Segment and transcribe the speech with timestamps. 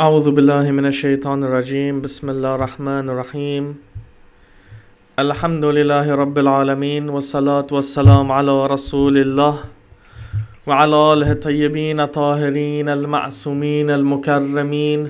[0.00, 2.00] أعوذ بالله من الشيطان الرجيم.
[2.00, 3.64] بسم الله الرحمن الرحيم.
[5.18, 9.54] الحمد لله رب العالمين والصلاة والسلام على رسول الله
[10.66, 15.08] وعلى آله الطيبين الطاهرين المعصومين المكرمين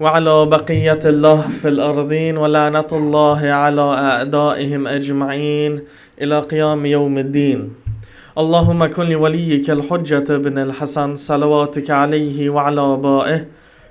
[0.00, 2.36] وعلى بقية الله في الأرضين.
[2.36, 5.72] ولعنة الله على أعدائهم أجمعين
[6.22, 7.72] إلى قيام يوم الدين.
[8.38, 13.40] اللهم كن لوليك الحجة بن الحسن صلواتك عليه وعلى آبائه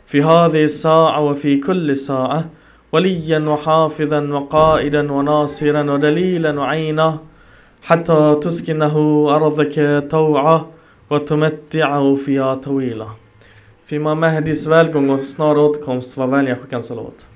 [0.07, 2.45] في هذه الساعة وفي كل ساعة
[2.93, 7.19] وليا وحافظا وقائدا وناصرا ودليلا وعينا
[7.83, 10.67] حتى تسكنه أرضك طوعا
[11.11, 13.07] وتمتعه فيها طويلا
[13.91, 17.29] För Imam Mahdis välgång och snara återkomst var vänliga skicka en salawat.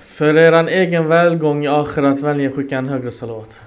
[0.00, 3.60] För eran egen välgång i akhirat vänliga skicka en högre salawat.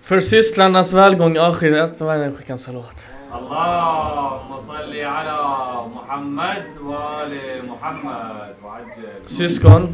[0.00, 2.32] För systrarnas välgång i akhirat, vad är det?
[2.36, 3.06] Skicka en salat.
[9.26, 9.88] Syskon,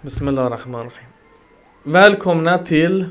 [0.00, 1.08] Bismillah rahman rahim.
[1.82, 3.06] Välkomna till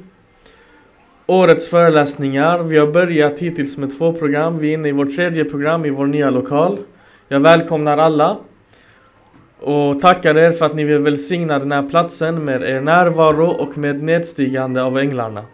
[1.26, 2.60] årets föreläsningar.
[2.60, 4.58] Vi har börjat hittills med två program.
[4.58, 6.78] Vi är inne i vårt tredje program i vår nya lokal.
[7.28, 8.38] Jag välkomnar alla
[9.64, 13.78] och tackar er för att ni vill välsigna den här platsen med er närvaro och
[13.78, 15.46] med nedstigande av änglarna.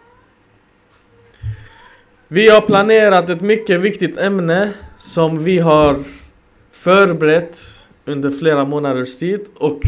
[2.28, 5.98] Vi har planerat ett mycket viktigt ämne som vi har
[6.72, 7.58] förberett
[8.04, 9.80] under flera månaders tid och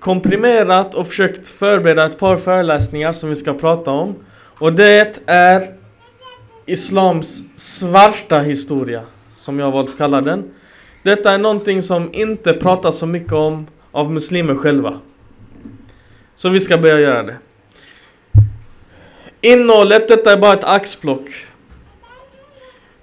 [0.00, 4.14] komprimerat och försökt förbereda ett par föreläsningar som vi ska prata om.
[4.58, 5.74] Och det är
[6.66, 10.50] Islams svarta historia, som jag har valt att kalla den.
[11.04, 15.00] Detta är någonting som inte pratas så mycket om av muslimer själva.
[16.36, 17.36] Så vi ska börja göra det.
[19.40, 21.30] Innehållet, detta är bara ett axplock.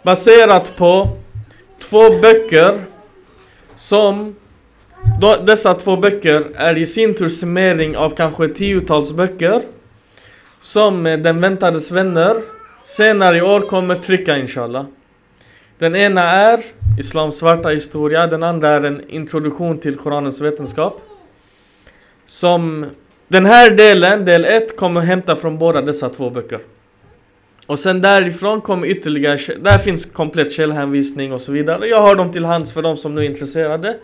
[0.03, 1.17] Baserat på
[1.79, 2.81] två böcker
[3.75, 4.35] som
[5.21, 9.61] då, dessa två böcker är i sin tur summering av kanske tiotals böcker
[10.61, 12.35] som eh, Den väntades vänner
[12.83, 14.85] senare i år kommer trycka inshallah.
[15.77, 16.63] Den ena är
[17.01, 21.01] Islams svarta historia, den andra är en introduktion till Koranens vetenskap.
[22.25, 22.85] Som
[23.27, 26.59] den här delen, del 1, kommer hämta från båda dessa två böcker.
[27.65, 31.87] Och sen därifrån kommer ytterligare, där finns komplett källhänvisning och så vidare.
[31.87, 33.97] Jag har dem till hands för de som nu är intresserade.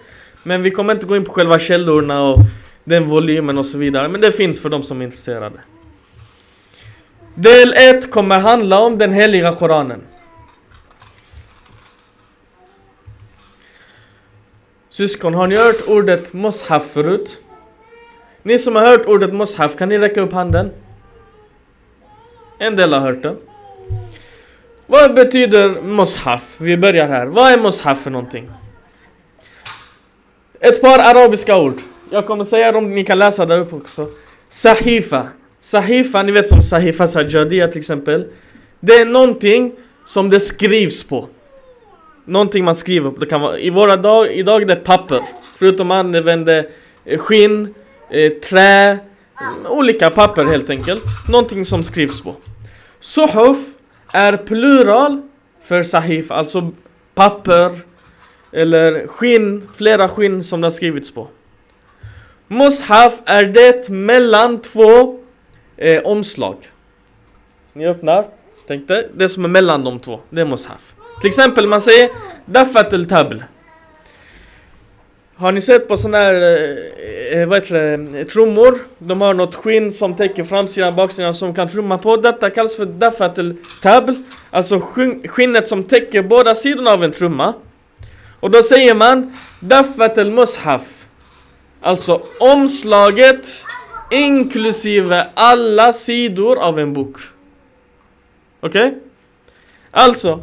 [0.44, 2.40] Men vi kommer inte gå in på själva källorna och
[2.84, 4.08] den volymen och så vidare.
[4.08, 5.60] Men det finns för de som är intresserade.
[7.36, 10.02] Del 1 kommer handla om den heliga Koranen.
[14.98, 17.42] Syskon, har ni hört ordet Moshaf förut?
[18.44, 20.72] Ni som har hört ordet Moshaf, kan ni räcka upp handen?
[22.60, 23.36] En del har hört det.
[24.88, 26.56] Vad betyder Moshaf?
[26.58, 27.26] Vi börjar här.
[27.26, 28.50] Vad är Moshaf för någonting?
[30.60, 31.82] Ett par arabiska ord.
[32.10, 34.10] Jag kommer säga dem, ni kan läsa där uppe också.
[34.50, 35.28] Sahifa.
[35.60, 38.28] Sahifa, ni vet som Sahifa Sajjadia till exempel.
[38.80, 39.72] Det är någonting
[40.06, 41.28] som det skrivs på.
[42.28, 43.20] Någonting man skriver på.
[43.20, 45.22] Det kan vara, I våra dag, idag är det papper.
[45.56, 46.70] Förutom man använder
[47.06, 47.74] eh, skinn,
[48.10, 48.98] eh, trä, eh,
[49.70, 51.04] olika papper helt enkelt.
[51.30, 52.36] Någonting som skrivs på.
[53.00, 53.58] Suhuf
[54.12, 55.22] är plural
[55.62, 56.72] för sahif, alltså
[57.16, 57.80] papper
[58.52, 61.28] eller skinn, flera skinn som det har skrivits på.
[62.48, 65.20] Mushaf är det mellan två
[65.78, 66.56] eh, omslag.
[67.74, 68.26] Ni öppnar,
[68.68, 70.94] tänkte, det som är mellan de två, det är mushaf.
[71.22, 72.10] Till exempel man säger
[72.46, 73.38] Daffat el tabl.
[75.36, 78.80] Har ni sett på sådana här, eh, eh, vad heter det, trummor?
[78.98, 82.18] De har något skinn som täcker framsidan och baksidan som kan trumma på.
[82.18, 84.14] Detta kallas för Daffat el tabl.
[84.52, 84.82] Alltså
[85.28, 87.54] skinnet som täcker båda sidorna av en trumma.
[88.40, 91.06] Och då säger man Daffat el mushaf.
[91.82, 93.64] Alltså omslaget
[94.12, 97.18] inklusive alla sidor av en bok.
[98.60, 98.98] Okej?
[99.92, 100.42] Alltså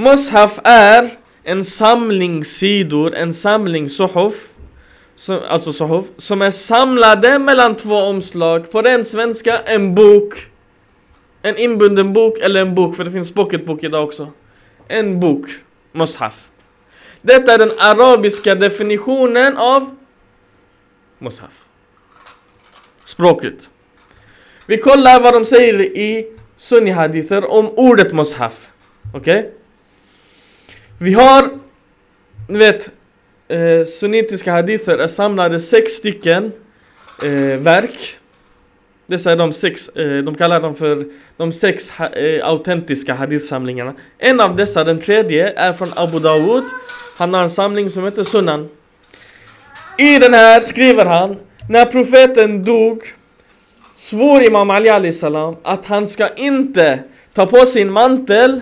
[0.00, 1.10] Mushaf är
[1.44, 4.54] en samling sidor, en samling suhuf
[5.16, 8.70] som, Alltså suhuf Som är samlade mellan två omslag.
[8.70, 10.34] På den svenska, en bok.
[11.42, 14.32] En inbunden bok eller en bok, för det finns pocketbok idag också.
[14.88, 15.46] En bok,
[15.92, 16.50] mushaf.
[17.22, 19.96] Detta är den arabiska definitionen av
[21.18, 21.64] Mushaf.
[23.04, 23.70] Språket.
[24.66, 28.68] Vi kollar vad de säger i Sunni hadither om ordet mushaf.
[29.14, 29.54] Okej?
[31.02, 31.50] Vi har,
[32.48, 32.90] ni vet,
[33.48, 36.52] eh, sunnitiska hadither är samlade sex stycken
[37.22, 38.16] eh, verk.
[39.06, 41.04] Dessa är de sex, eh, de kallar dem för
[41.36, 43.94] de sex ha, eh, autentiska hadithsamlingarna.
[44.18, 46.64] En av dessa, den tredje, är från Abu Dawud.
[47.16, 48.68] Han har en samling som heter Sunan.
[49.98, 51.36] I den här skriver han,
[51.68, 53.02] när profeten dog
[53.94, 57.02] svor Imam Ali Ali salam att han ska inte
[57.34, 58.60] ta på sin mantel,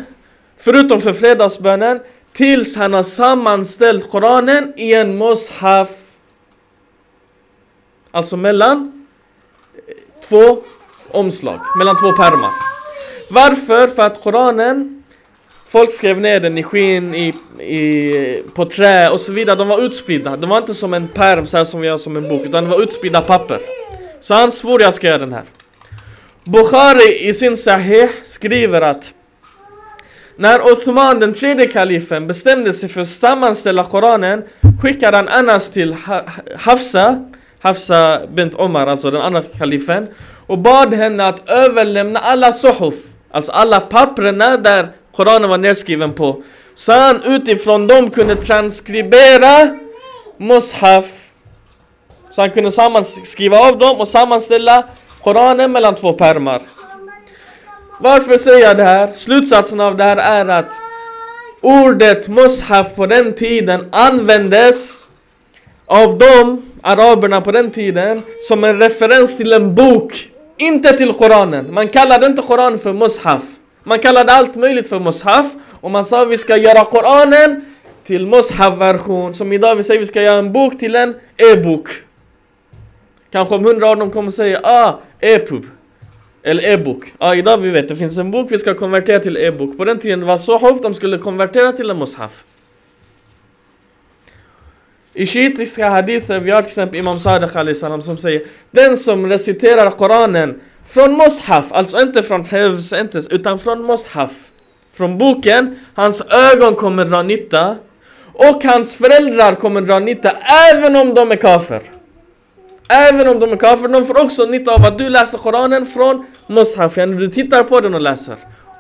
[0.57, 2.01] förutom för fredagsbönen,
[2.39, 5.89] tills han har sammanställt Koranen i en mushaf.
[8.11, 9.07] Alltså mellan
[10.29, 10.63] två
[11.11, 12.51] omslag, mellan två pärmar.
[13.31, 13.87] Varför?
[13.87, 15.05] För att Koranen,
[15.67, 19.57] folk skrev ner den i skinn, i, i, på trä och så vidare.
[19.57, 20.37] De var utspridda.
[20.37, 22.65] De var inte som en pärm så här som vi har som en bok, utan
[22.65, 23.59] det var utspridda papper.
[24.21, 25.45] Så han svor jag ska göra den här.
[26.45, 29.13] Bukhari i sin Sahih skriver att
[30.39, 34.43] när Othman den tredje kalifen, bestämde sig för att sammanställa Koranen
[34.83, 35.97] skickade han Anas till
[36.57, 37.25] Hafsa,
[37.61, 40.09] Hafsa bint Omar, alltså den andra kalifen
[40.47, 42.95] och bad henne att överlämna alla suhuf,
[43.31, 46.43] alltså alla papperna där Koranen var nedskriven på.
[46.75, 49.79] Så han utifrån dem kunde transkribera
[50.37, 51.29] Mushaf
[52.31, 52.71] så han kunde
[53.25, 54.85] skriva av dem och sammanställa
[55.23, 56.63] Koranen mellan två pärmar.
[58.01, 59.13] Varför säger jag det här?
[59.15, 60.73] Slutsatsen av det här är att
[61.61, 65.09] ordet mushaf på den tiden användes
[65.87, 70.13] av de araberna på den tiden som en referens till en bok.
[70.57, 71.75] Inte till Koranen.
[71.75, 73.43] Man kallade inte Koranen för mushaf.
[73.85, 75.47] Man kallade allt möjligt för mushaf
[75.81, 77.65] och man sa att vi ska göra Koranen
[78.05, 79.35] till mushaf-version.
[79.35, 81.89] Som idag vi säger vi ska göra en bok till en e-bok.
[83.33, 85.67] Kanske om hundra år de kommer säga ah, e-pub.
[86.49, 87.13] Eller e-bok.
[87.19, 89.77] Ja, idag vi vet det finns en bok vi ska konvertera till e-bok.
[89.77, 92.45] På den tiden det var så hoft de skulle konvertera till en mushaf.
[95.15, 99.91] I shiitiska hadither vi har till exempel Imam Sadiq salam som säger Den som reciterar
[99.91, 104.33] Koranen från mushaf, alltså inte från hevs, inte, utan från mushaf.
[104.93, 107.77] Från boken, hans ögon kommer dra nytta.
[108.33, 110.31] Och hans föräldrar kommer dra nytta
[110.73, 111.98] även om de är kafer.
[112.89, 116.27] Även om de är kafir, de får också nytta av att du läser Koranen från
[116.47, 117.17] Mushafen.
[117.17, 118.37] Du tittar på den och läser.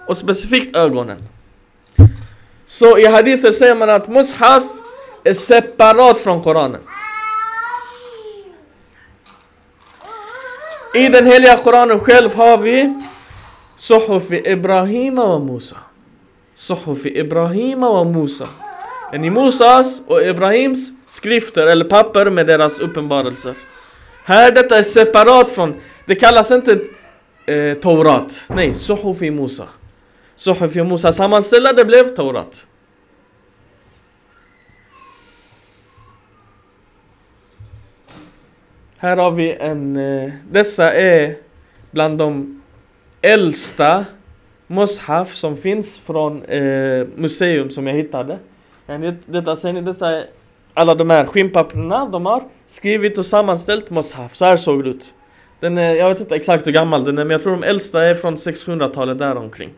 [0.06, 1.28] Och specifikt ögonen.
[2.66, 4.64] Så i hadither säger man att Mushaf
[5.25, 6.81] är separat från Koranen.
[10.94, 13.02] I den heliga Koranen själv har vi
[13.76, 15.76] Suhuf Ibrahima och Musa.
[16.54, 18.49] Suhuf Ibrahima och Musa.
[19.12, 23.54] En i Musas och Ibrahims skrifter eller papper med deras uppenbarelser.
[24.28, 25.75] Här detta är separat från,
[26.06, 26.80] det kallas inte
[27.46, 28.44] eh, Taurat.
[28.48, 29.69] Nej, Suhufi Musa.
[30.34, 32.66] Suhufi Musa sammanställda, det blev Taurat.
[38.98, 41.36] Här har vi en, eh, dessa är
[41.90, 42.62] bland de
[43.22, 44.04] äldsta
[44.66, 48.38] mushaf som finns från eh, museum som jag hittade.
[49.26, 50.25] Detta, ser ni, detta är
[50.75, 54.35] alla de här skinnpapperna de har skrivit och sammanställt Moshaf.
[54.35, 55.15] Så här såg det ut.
[55.61, 58.05] Den är, jag vet inte exakt hur gammal den är men jag tror de äldsta
[58.05, 59.70] är från 600-talet däromkring.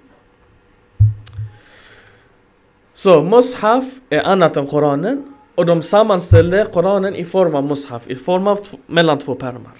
[2.94, 8.14] Så Moshaf är annat än Koranen och de sammanställde Koranen i form av Moshaf, i
[8.14, 9.72] form av mellan två pärmar.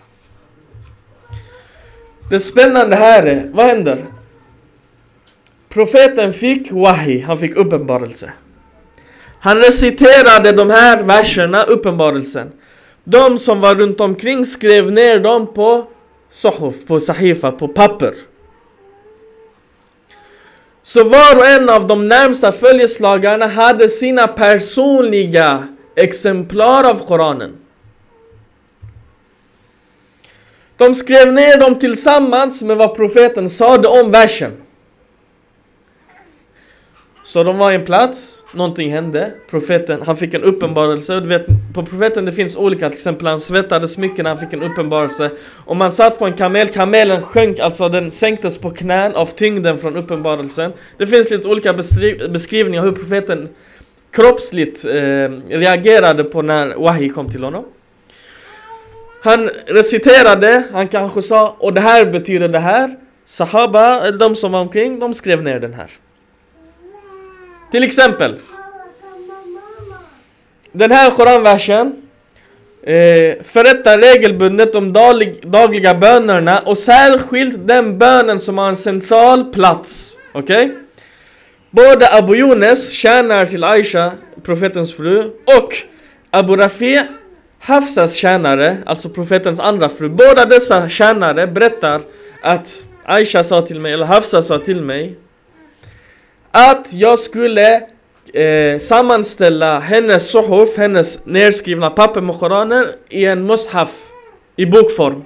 [2.30, 4.04] Det spännande här är, vad händer?
[5.68, 8.32] Profeten fick wahi, han fick uppenbarelse.
[9.40, 12.52] Han reciterade de här verserna, uppenbarelsen.
[13.04, 15.86] De som var runt omkring skrev ner dem på
[16.30, 18.14] sohuf, på sahifa, på papper.
[20.82, 27.56] Så var och en av de närmsta följeslagarna hade sina personliga exemplar av Koranen.
[30.76, 34.52] De skrev ner dem tillsammans med vad profeten sade om versen.
[37.30, 41.46] Så de var i en plats, någonting hände, profeten, han fick en uppenbarelse, du vet
[41.74, 45.30] på profeten det finns olika, till exempel han svettades mycket när han fick en uppenbarelse.
[45.66, 49.78] Om man satt på en kamel, kamelen sjönk, alltså den sänktes på knän av tyngden
[49.78, 50.72] från uppenbarelsen.
[50.98, 51.72] Det finns lite olika
[52.28, 53.48] beskrivningar hur profeten
[54.10, 54.90] kroppsligt eh,
[55.48, 57.64] reagerade på när Wahi kom till honom.
[59.22, 62.96] Han reciterade, han kanske sa, och det här betyder det här.
[63.24, 65.90] Sahaba, de som var omkring, de skrev ner den här
[67.70, 68.34] till exempel.
[70.72, 71.92] Den här koranversen
[72.82, 79.44] eh, förrättar regelbundet de daglig, dagliga bönerna och särskilt den bönen som har en central
[79.44, 80.16] plats.
[80.32, 80.64] Okej?
[80.64, 80.76] Okay?
[81.70, 84.12] Både Abu Yunes, tjänar till Aisha,
[84.42, 85.74] profetens fru, och
[86.30, 87.02] Abu Rafi,
[87.58, 92.02] Hafsas tjänare, alltså profetens andra fru, båda dessa tjänare berättar
[92.42, 95.16] att Aisha sa till mig, eller Hafsa sa till mig
[96.50, 97.74] att jag skulle
[98.34, 103.90] eh, sammanställa hennes suhuf, hennes nedskrivna papper med Koranen i en mushaf
[104.56, 105.24] i bokform.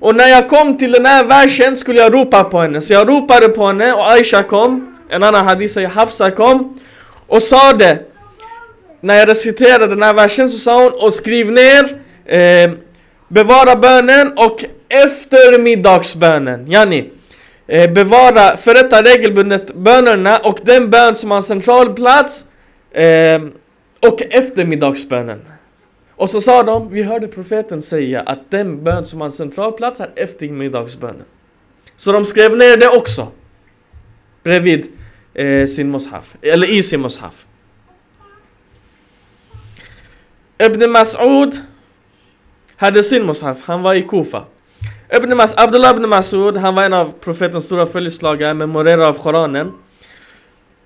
[0.00, 3.08] Och när jag kom till den här versen skulle jag ropa på henne, så jag
[3.08, 6.80] ropade på henne och Aisha kom, en annan hadith säger Hafsa kom
[7.26, 7.98] och sa det
[9.00, 11.84] när jag reciterade den här versen så sa hon och skriv ner
[12.26, 12.70] eh,
[13.28, 17.10] Bevara bönen och eftermiddagsbönen, yani
[17.72, 22.44] eh, Bevara, förrätta regelbundet bönerna och den bön som har en central plats
[22.90, 23.42] eh,
[24.00, 25.42] Och eftermiddagsbönen.
[26.10, 29.72] Och så sa de, vi hörde profeten säga att den bön som har en central
[29.72, 31.24] plats är eftermiddagsbönen.
[31.96, 33.28] Så de skrev ner det också
[34.42, 34.86] Bredvid
[35.34, 37.46] eh, sin mushaf, eller i sin mushaf
[40.58, 41.60] Ibn Mas'ud
[42.76, 44.44] hade sin mushaf, han var i Kufa.
[45.16, 49.72] Ibn Mas Abdullah ibn Mas'ud, han var en av profetens stora följeslagare, memorerare av Koranen.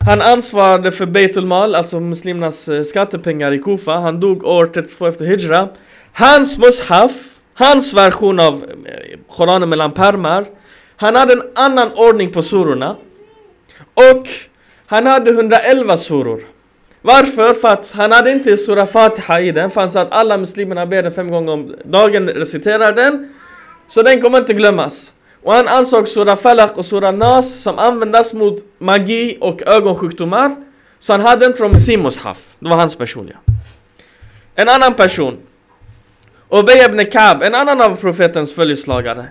[0.04, 3.92] Han ansvarade för Beitul Mal, alltså muslimernas eh, skattepengar i Kufa.
[3.92, 5.68] Han dog år 32 efter Hijra.
[6.12, 7.12] Hans mushaf,
[7.54, 10.47] hans version av eh, Koranen mellan pärmar,
[10.97, 12.97] han hade en annan ordning på surorna.
[13.95, 14.28] Och
[14.87, 16.40] han hade 111 suror.
[17.02, 17.54] Varför?
[17.54, 20.87] För att han hade inte sura Fatiha i den, för han sa att alla muslimerna
[20.87, 23.33] ber den fem gånger om dagen, reciterar den.
[23.88, 25.12] Så den kommer inte glömmas.
[25.42, 30.56] Och han ansåg sura Falak och sura Nas som användas mot magi och ögonsjukdomar.
[30.98, 32.46] Så han hade den från i sin mushaf.
[32.58, 33.36] Det var hans personliga.
[34.54, 35.36] En annan person.
[36.50, 39.26] Ubay ibn Kab, en annan av profetens följeslagare.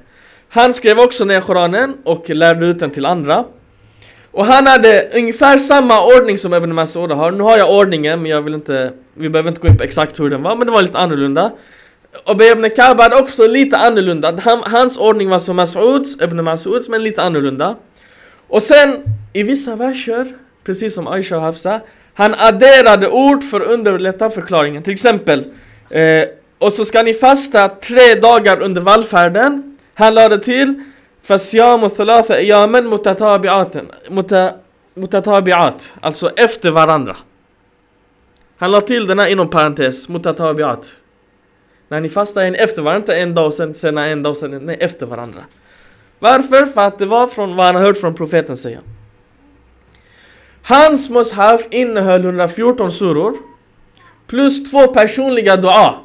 [0.50, 3.46] Han skrev också ner Koranen och lärde ut den till andra.
[4.32, 7.32] Och han hade ungefär samma ordning som Ibn Mas'ud har.
[7.32, 10.20] Nu har jag ordningen men jag vill inte, vi behöver inte gå in på exakt
[10.20, 11.52] hur den var, men det var lite annorlunda.
[12.24, 14.40] Obey ibn Ka'b hade också lite annorlunda.
[14.66, 17.76] Hans ordning var som Mas'uds, ibn Mas'uds, men lite annorlunda.
[18.48, 19.04] Och sen,
[19.34, 21.82] i vissa verser, precis som Aisha och Hafsa,
[22.14, 24.84] han adderade ord för att underlätta förklaringen.
[24.84, 25.46] Till exempel,
[25.90, 26.26] eh,
[26.60, 29.78] och så ska ni fasta tre dagar under vallfärden.
[29.94, 30.84] Han lade till,
[31.24, 33.86] Fasyamu thalatha iyamen mutatabi'aten.
[34.96, 37.16] Mutatabi'at, alltså efter varandra.
[38.58, 40.94] Han lade till den här inom parentes, mutatabi'at.
[41.88, 44.66] När ni fastar en efter varandra, en dag och sen, sen en dag och sen
[44.66, 45.44] nej, efter varandra.
[46.20, 46.66] Varför?
[46.66, 48.80] För att det var från vad han har hört från profeten säga.
[50.62, 53.38] Hans mushaf innehöll 114 suror
[54.28, 55.96] plus två personliga dua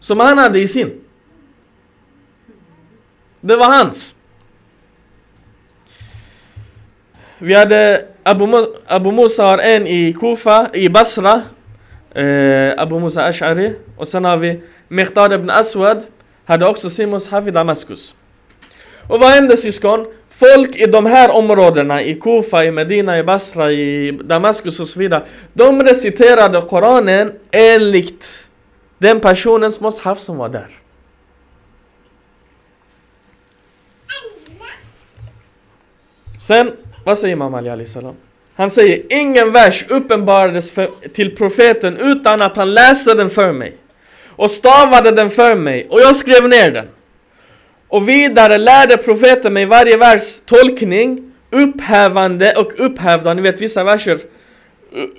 [0.00, 1.00] som han hade i sin.
[3.40, 4.14] Det var hans.
[7.38, 11.42] Vi hade Abu, Abu Musa har en i Kufa, i Basra.
[12.14, 13.74] Eh, Abu Musa Ash'ari.
[13.96, 16.04] Och sen har vi Miqdad ibn Aswad.
[16.44, 18.14] Hade också sin mushaf i Damaskus.
[19.08, 20.06] Och vad hände syskon?
[20.28, 24.98] Folk i de här områdena, i Kufa, i Medina, i Basra, i Damaskus och så
[24.98, 25.26] vidare.
[25.52, 28.48] De reciterade Koranen enligt
[28.98, 30.68] den personens mushaf som var där.
[36.42, 36.72] Sen
[37.04, 38.14] vad säger Imam Ali Ali salam?
[38.54, 43.76] Han säger ingen vers uppenbarades för, till profeten utan att han läste den för mig.
[44.40, 46.88] Och stavade den för mig och jag skrev ner den.
[47.88, 53.34] Och vidare lärde profeten mig varje vers tolkning, upphävande och upphävda.
[53.34, 54.18] Ni vet vissa verser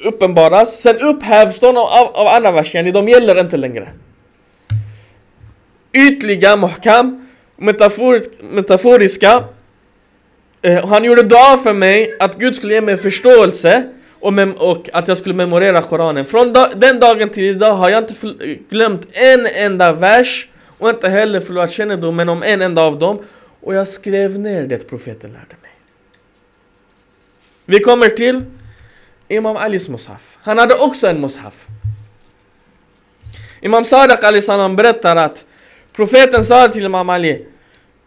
[0.04, 3.88] uppenbaras, sen upphävs de av, av andra verser, de gäller inte längre.
[5.94, 9.44] Ytliga, muhkam, metafor, metaforiska
[10.64, 13.84] Eh, han gjorde dua för mig att Gud skulle ge mig förståelse
[14.22, 16.26] och, och att jag skulle memorera Koranen.
[16.26, 18.16] Från da den dagen till idag har jag inte
[18.70, 20.48] glömt en enda vers
[20.78, 23.20] och inte heller förlorat kännedomen om en enda av dem.
[23.62, 25.72] Och jag skrev ner det profeten lärde mig.
[27.66, 28.42] Vi kommer till
[29.28, 30.38] Imam Alis Musaf.
[30.42, 31.68] Han hade också en Musaf.
[33.62, 35.46] Imam Sadiq Ali salam berättar att
[35.94, 37.46] profeten sa till Imam Ali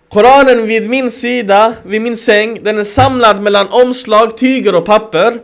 [0.08, 5.40] Koranen vid min sida, vid min säng, den är samlad mellan omslag, tyger och papper.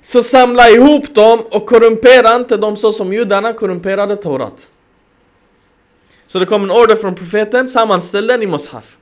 [0.00, 4.68] Så samla ihop dem och korrumpera inte dem så som judarna korrumperade Torat.
[6.26, 8.96] Så det kom en order från profeten, sammanställ den i Moshaf.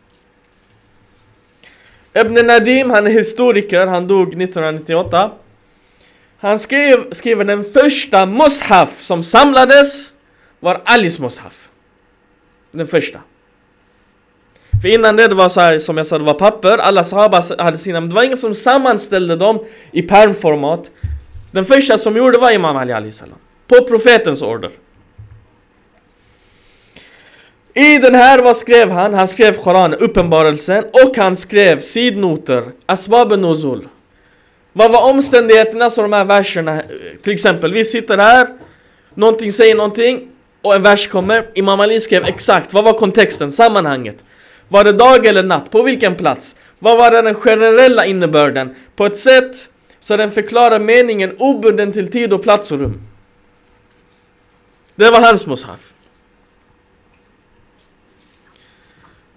[2.14, 5.30] Ibn Nadim, han är historiker, han dog 1998.
[6.38, 10.12] Han skrev, skriver den första Moshaf som samlades
[10.60, 11.68] var Alis Moshaf.
[12.70, 13.20] Den första.
[14.86, 17.42] För innan det, det var så här, som jag sa, det var papper, alla sahaba
[17.58, 20.90] hade sina, men det var ingen som sammanställde dem i permformat.
[21.50, 23.38] Den första som gjorde var Imam Ali Ali salam.
[23.66, 24.70] På profetens order.
[27.74, 29.14] I den här, vad skrev han?
[29.14, 33.88] Han skrev Koranen, uppenbarelsen, och han skrev sidnoter, Asbab Nuzul.
[34.72, 36.82] Vad var omständigheterna som de här verserna,
[37.22, 38.48] till exempel, vi sitter här,
[39.14, 40.28] någonting säger någonting,
[40.62, 44.24] och en vers kommer, Imam Ali skrev exakt, vad var kontexten, sammanhanget?
[44.68, 45.70] Var det dag eller natt?
[45.70, 46.56] På vilken plats?
[46.78, 48.74] Vad var den generella innebörden?
[48.96, 49.70] På ett sätt
[50.00, 53.02] så den förklarar meningen obunden till tid och plats och rum.
[54.94, 55.92] Det var hans mushaf.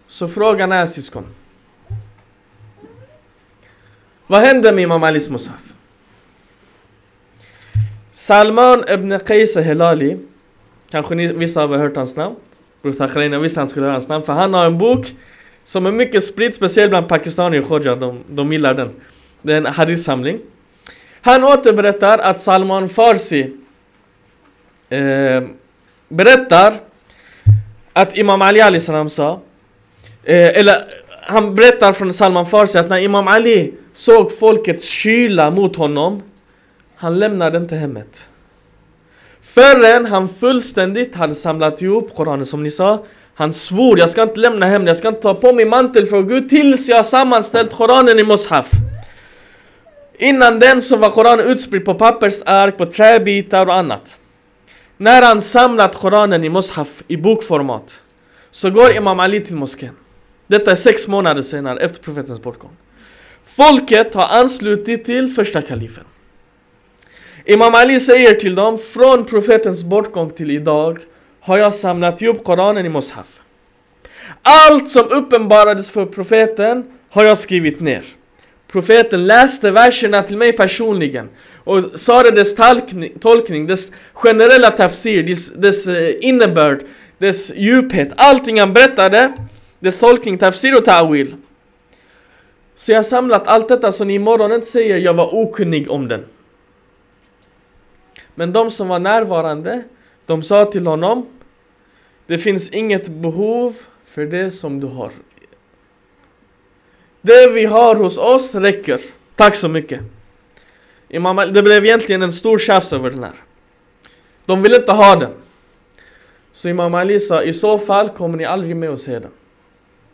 [0.07, 1.25] Så frågan är syskon.
[4.27, 5.73] Vad hände med Imam Alis mushaf?
[8.11, 10.17] Salman ibn Qais Helali,
[10.91, 12.35] Kanske ni, vissa har hört hans namn
[12.81, 15.15] Bror Thakharina visste han skulle höra hans namn för han har en bok
[15.63, 18.91] Som är mycket spridd, speciellt bland pakistanier och Khoja, de, de gillar den.
[19.41, 20.39] Det är en hadith-samling.
[21.21, 23.53] Han återberättar att Salman Farsi
[24.89, 25.43] eh,
[26.09, 26.73] Berättar
[27.93, 29.39] Att Imam Ali Ali sa
[30.23, 30.75] eh, Eller
[31.21, 36.21] han berättar från Salman Farsi att när Imam Ali såg folkets kyla mot honom
[36.95, 38.29] Han lämnade inte hemmet.
[39.53, 43.03] Förrän han fullständigt hade samlat ihop Koranen som ni sa.
[43.33, 46.21] Han svor, jag ska inte lämna hem jag ska inte ta på mig mantel för
[46.21, 48.71] Gud tills jag har sammanställt Koranen i Mushaf
[50.17, 54.17] Innan den så var Koranen utspridd på pappersark, på träbitar och annat.
[54.97, 58.01] När han samlat Koranen i Mushaf i bokformat
[58.51, 59.95] Så går Imam Ali till moskén.
[60.47, 62.71] Detta är sex månader senare efter profetens bortgång.
[63.43, 66.03] Folket har anslutit till första kalifen.
[67.49, 70.97] Imam Ali säger till dem, från profetens bortgång till idag
[71.41, 73.39] har jag samlat ihop Koranen i Mushaf.
[74.41, 78.03] Allt som uppenbarades för profeten har jag skrivit ner.
[78.71, 81.29] Profeten läste verserna till mig personligen
[81.63, 82.55] och sa det dess
[83.19, 86.83] tolkning, dess generella tafsir, dess, dess eh, innebörd,
[87.17, 88.09] dess djuphet.
[88.15, 89.33] Allting han berättade,
[89.79, 91.35] dess tolkning, tafsir och ta'wil.
[92.75, 96.07] Så jag har samlat allt detta så ni imorgon inte säger jag var okunnig om
[96.07, 96.25] den.
[98.39, 99.83] Men de som var närvarande,
[100.25, 101.25] de sa till honom
[102.27, 103.75] Det finns inget behov
[104.05, 105.11] för det som du har.
[107.21, 109.01] Det vi har hos oss räcker.
[109.35, 110.01] Tack så mycket.
[111.09, 113.35] Imam, det blev egentligen en stor tjafs över den här.
[114.45, 115.31] De ville inte ha den.
[116.51, 119.31] Så Imam Ali sa, i så fall kommer ni aldrig med att se den.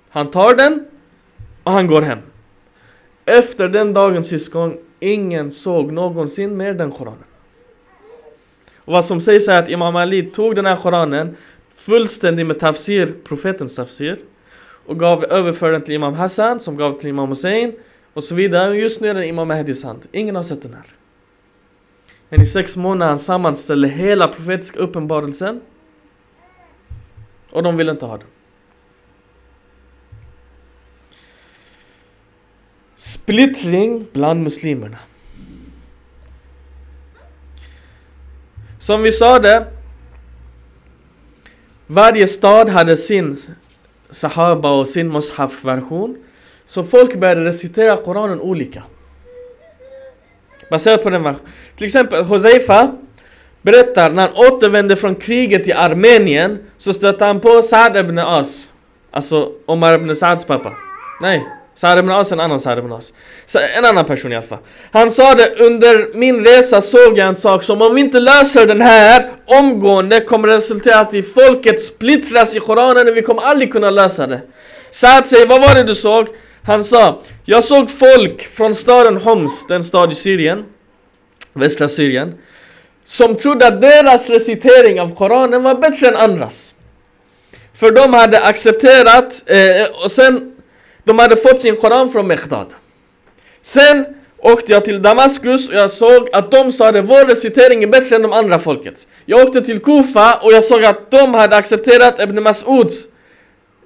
[0.10, 0.86] Han tar den
[1.64, 2.20] och han går hem.
[3.26, 7.24] Efter den dagens syskon, ingen såg någonsin mer den Koranen.
[8.86, 11.38] Och vad som sägs är att Imam Ali tog den här Koranen
[11.74, 14.20] fullständigt med tafsir, profetens tafsir
[14.86, 17.74] och gav överför den till Imam Hassan som gav till Imam Hussein
[18.14, 18.78] och så vidare.
[18.78, 20.08] Just nu är den Imam Mahdis hand.
[20.12, 20.86] Ingen har sett den här.
[22.30, 25.62] Men i sex månader han sammanställde hela profetiska uppenbarelsen
[27.52, 28.28] och de ville inte ha den.
[32.96, 34.98] Splittring bland muslimerna.
[38.86, 39.66] Som vi sa det
[41.88, 43.38] Varje stad hade sin
[44.10, 46.16] Sahaba och sin Mus'haf-version.
[46.66, 48.84] Så folk började recitera Koranen olika.
[50.70, 52.92] Baserat på den versionen Till exempel Huzaifa
[53.62, 58.72] Berättar när han återvände från kriget i Armenien Så stötte han på Saad ibn As.
[59.12, 60.74] Alltså Omar ibn Saads pappa.
[61.22, 61.48] Nej.
[61.76, 62.10] Sa'd en
[62.40, 62.80] annan Sa'd
[63.78, 64.60] en annan person i alla fall.
[64.92, 68.66] Han sa det, under min resa såg jag en sak som om vi inte löser
[68.66, 73.42] den här omgående kommer det resultera att i folket splittras i Koranen och vi kommer
[73.42, 74.42] aldrig kunna lösa det.
[74.92, 76.28] Saad säger, vad var det du såg?
[76.64, 80.64] Han sa, jag såg folk från staden Homs, den stad i Syrien,
[81.54, 82.34] västra Syrien,
[83.04, 86.76] som trodde att deras recitering av Koranen var bättre än andras.
[87.74, 90.55] För de hade accepterat, eh, och sen
[91.06, 92.74] de hade fått sin Koran från Mekdad.
[93.62, 94.06] Sen
[94.38, 98.16] åkte jag till Damaskus och jag såg att de sa att vår recitering är bättre
[98.16, 99.08] än de andra folkets.
[99.26, 103.04] Jag åkte till Kufa och jag såg att de hade accepterat Ibn Mas'uds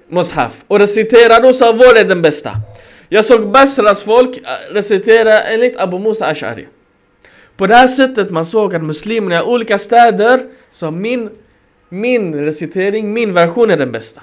[0.08, 2.52] Mushaf och reciterade och sa vår är den bästa.
[3.08, 6.66] Jag såg Basras folk eh, recitera enligt Abu Musa Ash'ari.
[7.56, 11.30] På det här sättet man såg att muslimerna i olika städer sa min,
[11.88, 14.20] min recitering, min version är den bästa.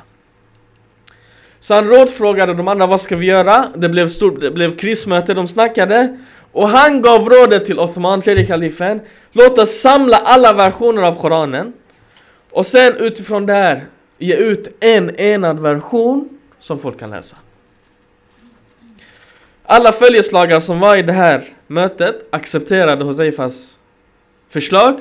[1.59, 3.65] Så han rådfrågade de andra, vad ska vi göra?
[3.75, 6.17] Det blev, stort, det blev krismöte, de snackade.
[6.51, 9.01] Och han gav rådet till Othman, tredje kalifen.
[9.31, 11.73] Låt oss samla alla versioner av Koranen.
[12.51, 13.81] Och sen utifrån det här
[14.17, 17.37] ge ut en enad version som folk kan läsa.
[19.63, 23.77] Alla följeslagare som var i det här mötet accepterade Hoseifas
[24.49, 24.99] förslag.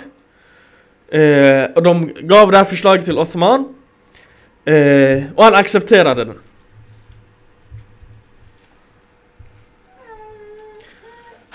[1.08, 3.74] Eh, och de gav det här förslaget till Othman.
[4.64, 6.38] Eh, och han accepterade den.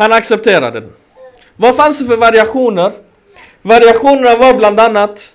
[0.01, 0.89] Han accepterade den.
[1.55, 2.91] Vad fanns det för variationer?
[3.61, 5.33] Variationerna var bland annat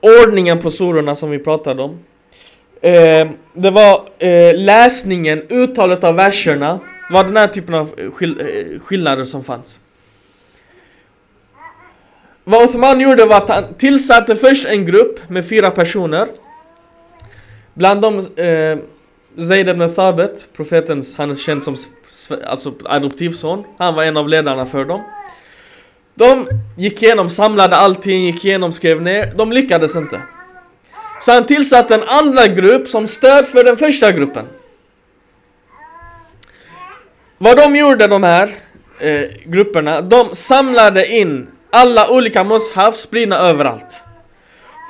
[0.00, 1.98] ordningen på surorna som vi pratade om.
[2.80, 6.80] Eh, det var eh, läsningen, uttalet av verserna.
[7.08, 9.80] Det var den här typen av eh, skill eh, skillnader som fanns.
[12.44, 16.28] Vad Othman gjorde var att han tillsatte först en grupp med fyra personer.
[17.74, 18.78] Bland dem eh,
[19.40, 21.76] Zaid ibn Thabit, profetens, han är känd som
[22.46, 23.64] alltså adoptivson.
[23.78, 25.02] Han var en av ledarna för dem.
[26.14, 29.32] De gick igenom, samlade allting, gick igenom, skrev ner.
[29.36, 30.20] De lyckades inte.
[31.20, 34.44] Så han tillsatte en andra grupp som stöd för den första gruppen.
[37.38, 38.50] Vad de gjorde de här
[39.00, 44.02] eh, grupperna, de samlade in alla olika mushaf spridna överallt.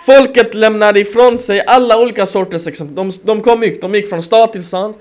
[0.08, 2.94] Folket lämnade ifrån sig alla olika sorters exempel.
[2.94, 4.94] De, de kom gick, de gick från stad till stad.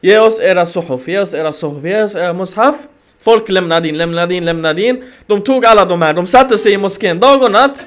[0.00, 2.76] Ge oss era suhuf, ge oss era suhuf, ge oss era mushaf.
[3.24, 5.04] Folk lämnade in, lämnade in, lämnade in.
[5.26, 7.86] De tog alla de här, de satte sig i moskén dag och natt.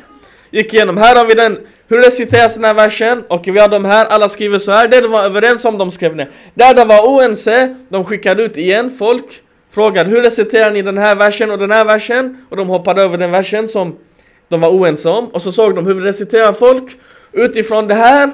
[0.51, 3.23] Gick igenom, här har vi den, hur reciteras den här versen?
[3.27, 4.87] Och vi har de här, alla skriver så här.
[4.87, 6.29] Det de var överens om, de skrev ner.
[6.53, 9.25] Där de var oense, de skickade ut igen folk.
[9.69, 12.45] Frågade, hur reciterar ni den här versen och den här versen?
[12.49, 13.95] Och de hoppade över den versen som
[14.49, 15.27] de var oense om.
[15.27, 16.99] Och så såg de hur vi reciterar folk.
[17.31, 18.31] Utifrån det här,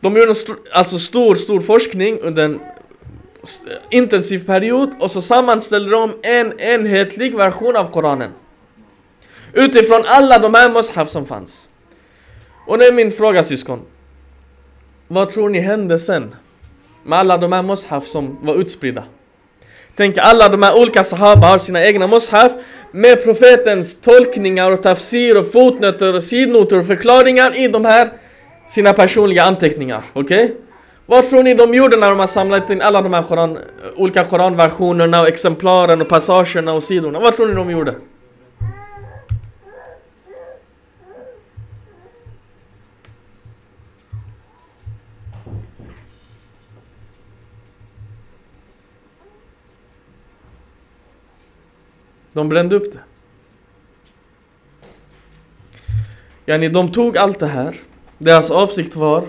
[0.00, 2.60] de gjorde en st alltså stor, stor forskning under en
[3.90, 8.30] intensiv period och så sammanställde de en enhetlig version av Koranen.
[9.52, 11.68] Utifrån alla de här mushaf som fanns.
[12.66, 13.80] Och nu är min fråga syskon.
[15.08, 16.34] Vad tror ni hände sen?
[17.04, 19.04] Med alla de här mushaf som var utspridda.
[19.96, 22.52] Tänk alla de här olika sahaba har sina egna mushaf
[22.92, 28.12] med profetens tolkningar och tafsir och fotnoter och sidnoter och förklaringar i de här
[28.66, 30.02] sina personliga anteckningar.
[30.12, 30.44] Okej?
[30.44, 30.56] Okay?
[31.06, 33.58] Vad tror ni de gjorde när de har samlat in alla de här Koran,
[33.96, 37.20] olika koranversionerna och exemplaren och passagerna och sidorna?
[37.20, 37.94] Vad tror ni de gjorde?
[52.34, 53.00] De brände upp det.
[56.46, 57.74] Yani de tog allt det här.
[58.18, 59.24] Deras avsikt var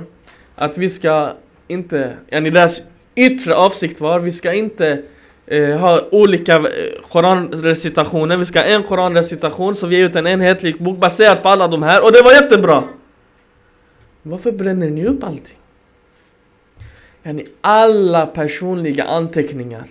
[0.56, 1.34] att vi ska
[1.68, 2.82] inte, yani deras
[3.16, 5.02] yttre avsikt var vi ska inte
[5.46, 6.64] eh, ha olika eh,
[7.12, 8.38] koranrecitationer.
[8.38, 11.68] Vi ska ha en koranrecitation så vi ger ut en enhetlig bok baserat på alla
[11.68, 12.84] de här och det var jättebra.
[14.22, 15.58] Varför bränner ni upp allting?
[17.24, 19.84] Yani alla personliga anteckningar.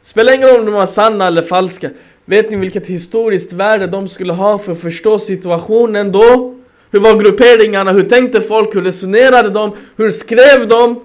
[0.00, 1.90] Spelar ingen roll om de var sanna eller falska.
[2.28, 6.54] Vet ni vilket historiskt värde de skulle ha för att förstå situationen då?
[6.90, 7.92] Hur var grupperingarna?
[7.92, 8.74] Hur tänkte folk?
[8.74, 9.72] Hur resonerade de?
[9.96, 11.00] Hur skrev de?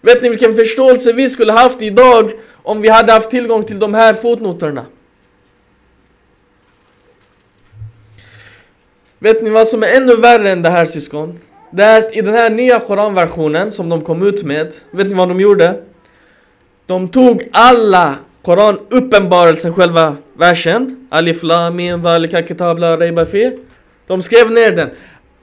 [0.00, 2.30] Vet ni vilken förståelse vi skulle haft idag
[2.62, 4.86] om vi hade haft tillgång till de här fotnoterna?
[9.18, 11.38] Vet ni vad som är ännu värre än det här syskon?
[11.70, 15.14] Det är att i den här nya koranversionen som de kom ut med, vet ni
[15.14, 15.82] vad de gjorde?
[16.86, 23.44] De tog alla koranuppenbarelsen, själva versen Alif Lamin Valika Kitab La Reiba Fi
[24.06, 24.90] De skrev ner den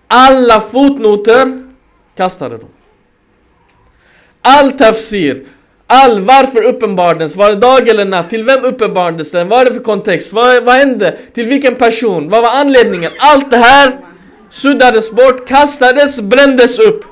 [0.08, 1.54] Alla fotnoter
[2.18, 2.68] kastade de
[4.42, 5.44] All tafsir
[5.92, 8.30] All varför uppenbarades, var det dag eller natt?
[8.30, 9.48] Till vem uppenbarades den?
[9.48, 10.34] Vad är det för kontext?
[10.34, 11.18] Vad, vad hände?
[11.34, 12.30] Till vilken person?
[12.30, 13.12] Vad var anledningen?
[13.20, 13.98] Allt det här
[14.50, 17.06] suddades bort, kastades, brändes upp.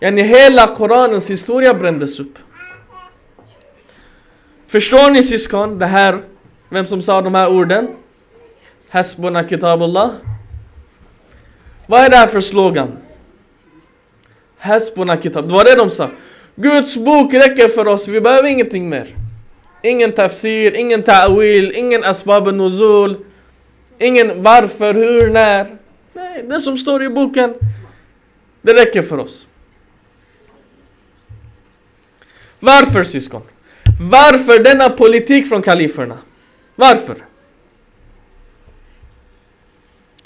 [0.00, 2.38] Yani hela Koranens historia brändes upp.
[4.68, 6.22] Förstår ni syskon det här,
[6.72, 7.88] vem som sa de här orden?
[8.88, 10.10] Hasbuna kitabullah.
[11.86, 12.96] Vad är det här för slogan?
[14.58, 16.10] Hasbuna kitab, det var det de sa.
[16.54, 19.06] Guds bok räcker för oss, vi behöver ingenting mer.
[19.82, 23.16] Ingen tafsir, ingen ta'wil, ingen asbab nuzul.
[23.98, 25.76] Ingen varför, hur, när.
[26.12, 27.54] Nej, det som står i boken,
[28.62, 29.48] det räcker för oss.
[32.60, 33.42] Varför syskon?
[34.00, 36.18] Varför denna politik från kaliferna?
[36.74, 37.16] Varför?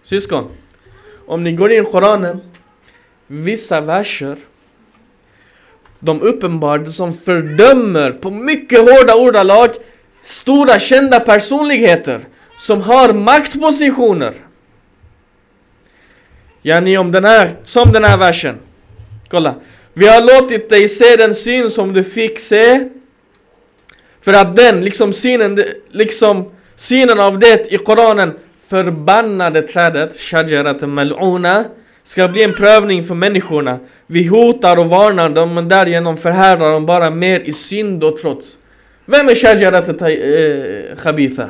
[0.02, 0.50] Syskon,
[1.26, 2.40] om ni går in i Koranen,
[3.26, 4.38] vissa verser
[6.00, 9.70] de uppenbarade som fördömer på mycket hårda ordalag
[10.22, 12.20] stora kända personligheter
[12.58, 14.34] som har maktpositioner.
[16.62, 18.58] Yani om den här, som den här versen.
[19.28, 19.54] Kolla.
[19.92, 22.88] Vi har låtit dig se den syn som du fick se
[24.26, 28.32] för att den, liksom synen, liksom synen av det i Koranen
[28.68, 31.64] förbannade trädet, shajarat mal'una,
[32.04, 33.78] ska bli en prövning för människorna.
[34.06, 38.58] Vi hotar och varnar dem men därigenom förhärdar de bara mer i synd och trots.
[39.04, 41.48] Vem är Shajarat eh, Khabitha?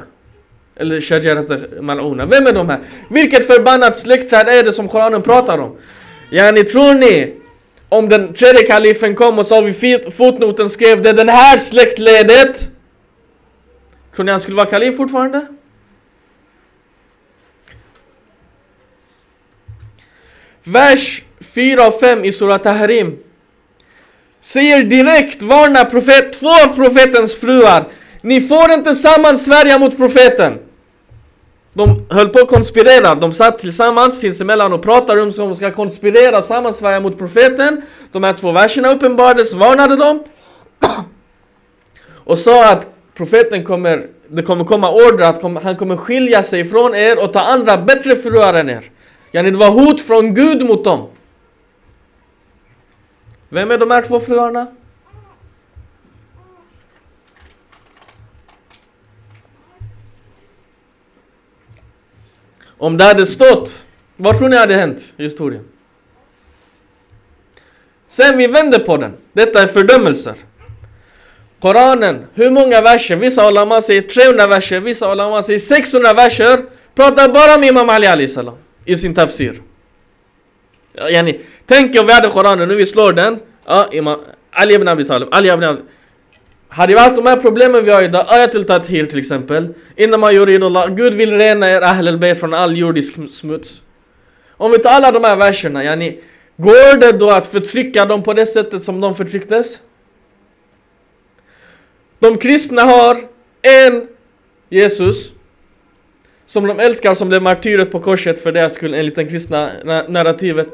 [0.76, 1.48] Eller Shajarat
[1.80, 2.26] Mal'una?
[2.26, 2.80] Vem är de här?
[3.10, 5.76] Vilket förbannat släktträd är det som Koranen pratar om?
[6.30, 7.34] Yani tror ni
[7.88, 12.70] om den tredje kalifen kom och sa vid fotnoten skrev det den här släktledet.
[14.14, 15.46] Tror ni han skulle vara kalif fortfarande?
[20.64, 23.18] Vers 4 och 5 i Surah Tahrim.
[24.40, 27.84] Säger direkt, varnar profet, två av profetens fruar.
[28.20, 30.58] Ni får inte sammansvärja mot profeten.
[31.76, 35.70] De höll på att konspirera, de satt tillsammans sinsemellan och pratade om som de ska
[35.70, 40.24] konspirera sammansvärja mot profeten De här två verserna uppenbarades, varnade dem
[42.24, 46.94] Och sa att profeten kommer, det kommer komma order att han kommer skilja sig från
[46.94, 48.90] er och ta andra bättre fruar än er
[49.32, 51.08] Yani det var hot från Gud mot dem.
[53.48, 54.66] Vem är de här två fruarna?
[62.78, 63.86] Om det hade stått,
[64.16, 65.64] vad tror ni hade hänt i historien?
[68.06, 69.12] Sen vi vänder på den.
[69.32, 70.34] Detta är fördömelser.
[71.60, 73.16] Koranen, hur många verser?
[73.16, 76.64] Vissa ulama säger 300 verser, vissa ulama säger 600 verser.
[76.94, 79.62] Pratar bara med Imam Ali Ali salam i sin tafsir.
[81.10, 83.38] Yani, tänk om vi hade Koranen, nu vi slår den.
[83.66, 84.18] Ja, Imam
[84.50, 85.80] Ali ibn Abi Talib, Ali ibn Abi
[86.76, 90.34] hade det varit de här problemen vi har idag, Ayat al-Tathir till exempel Innan man
[90.34, 93.82] gör yuridullah, Gud vill rena er Ahl al från all jordisk smuts
[94.56, 96.20] Om vi tar alla de här verserna, yani
[96.56, 99.80] Går det då att förtrycka dem på det sättet som de förtrycktes?
[102.18, 103.18] De kristna har
[103.62, 104.06] en
[104.68, 105.32] Jesus
[106.46, 109.70] som de älskar som blev martyret på korset för deras skull enligt den kristna
[110.08, 110.68] narrativet.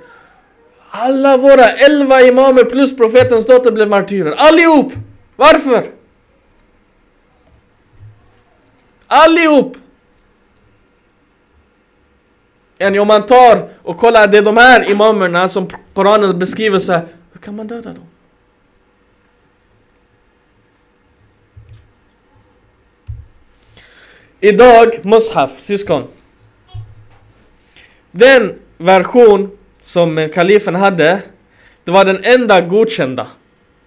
[0.90, 4.32] Alla våra elva imamer plus profetens dotter blev martyrer.
[4.32, 4.92] Allihop!
[5.42, 5.84] Varför?
[9.06, 9.76] Allihop!
[12.78, 16.92] Yani om man tar och kollar, det är de här imamerna som Koranen beskriver så
[16.92, 18.06] här, hur kan man döda dem?
[24.40, 26.08] Idag, Mushaf, syskon.
[28.10, 31.22] Den version som kalifen hade,
[31.84, 33.26] det var den enda godkända.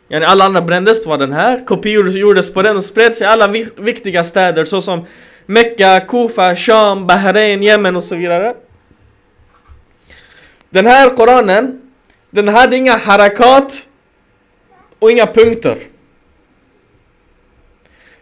[0.08, 1.66] Yani alla andra brändes, det var den här.
[1.66, 5.06] Kopior gjordes på den och spreds i alla viktiga städer såsom
[5.46, 8.56] Mecka, Kufa, Sham, Bahrain, Yemen och så vidare.
[10.70, 11.82] Den här Koranen,
[12.30, 13.88] den hade inga harakat
[15.00, 15.78] och inga punkter.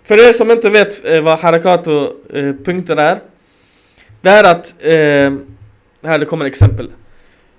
[0.04, 3.20] För er som inte vet eh, vad harakat och eh, punkter är.
[4.22, 6.92] Det är att, eh, här det kommer ett exempel.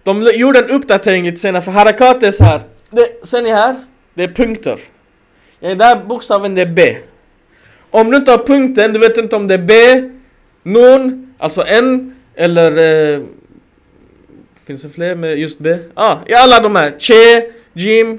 [0.03, 2.63] De gjorde en uppdatering lite senare för harakat är så här.
[2.91, 3.85] Det, ser ni här?
[4.15, 4.81] Det är punkter.
[5.61, 6.97] Ja, där bokstaven det är B.
[7.91, 9.75] Om du inte har punkten, du vet inte om det är B,
[10.63, 12.71] Nun, alltså N eller
[13.15, 13.21] eh,
[14.67, 15.79] Finns det fler med just B?
[15.95, 18.19] Ah, i alla de här, Che, Jim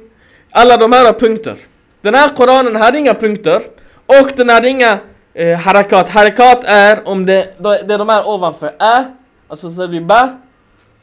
[0.51, 1.55] Alla de här har punkter
[2.01, 3.61] Den här Koranen hade inga punkter
[4.05, 4.99] och den hade inga
[5.33, 6.09] eh, harakat.
[6.09, 8.67] Harakat är om det, det är de här ovanför.
[8.79, 9.05] Ä,
[9.47, 10.29] alltså så det blir ba,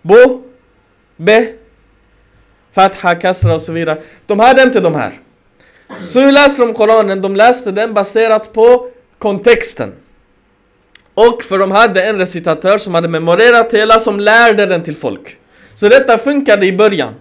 [0.02, 0.42] bo,
[1.16, 1.52] be,
[2.74, 3.98] fatha, kasra och så vidare.
[4.26, 5.12] De hade inte de här.
[6.04, 7.20] Så hur läste de Koranen?
[7.20, 9.92] De läste den baserat på kontexten.
[11.14, 15.36] Och för de hade en recitatör som hade memorerat hela som lärde den till folk.
[15.74, 17.14] Så detta funkade i början.